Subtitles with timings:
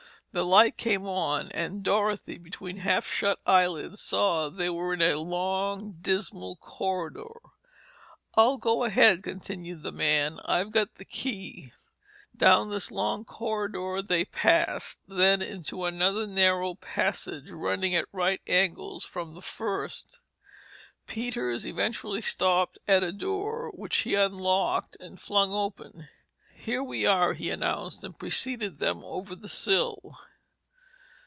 [0.33, 5.01] The light came on and Dorothy, between half shut eyelids saw that they were in
[5.01, 7.33] a long, dismal corridor.
[8.35, 11.73] "I'll go ahead," continued the man, "I've got the key."
[12.33, 19.03] Down this long corridor they passed, then into another narrow passage running at right angles
[19.03, 20.21] from the first.
[21.07, 26.07] Peters eventually stopped at a door which he unlocked and flung open.
[26.53, 30.19] "Here we are," he announced and preceded them over the sill.